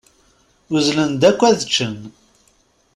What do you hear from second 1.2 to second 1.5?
akk